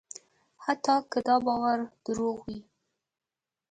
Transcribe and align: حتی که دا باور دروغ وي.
حتی 0.65 0.95
که 1.11 1.19
دا 1.27 1.35
باور 1.45 1.79
دروغ 2.05 2.37
وي. 2.45 2.59